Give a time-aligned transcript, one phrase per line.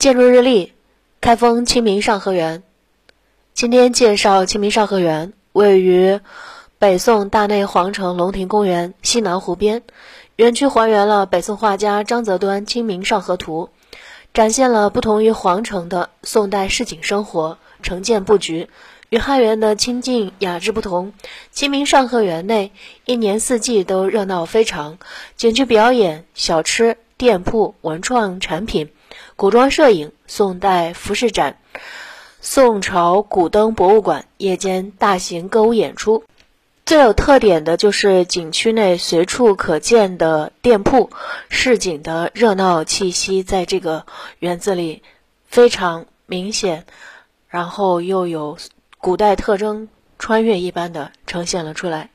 [0.00, 0.72] 建筑日历，
[1.20, 2.62] 开封清明上河园。
[3.52, 6.20] 今天介绍清明上河园，位于
[6.78, 9.82] 北宋大内皇城龙庭公园西南湖边。
[10.36, 13.68] 园区还原了北宋画家张择端《清明上河图》，
[14.32, 18.70] 展现了不同于皇城的宋代市井生活、城建布局，
[19.10, 21.12] 与汉园的清静雅致不同。
[21.50, 22.72] 清明上河园内
[23.04, 24.96] 一年四季都热闹非常，
[25.36, 28.88] 景区表演、小吃、店铺、文创产品。
[29.36, 31.58] 古装摄影、宋代服饰展、
[32.40, 36.24] 宋朝古灯博物馆、夜间大型歌舞演出，
[36.86, 41.10] 最有特点的就是景区内随处可见的店铺，
[41.48, 44.06] 市井的热闹气息在这个
[44.38, 45.02] 园子里
[45.46, 46.84] 非常明显，
[47.48, 48.58] 然后又有
[48.98, 52.10] 古代特征穿越一般的呈现了出来。